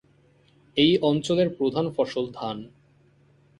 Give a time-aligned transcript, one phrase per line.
[0.77, 2.57] এই অঞ্চলের প্রধান ফসল ধান।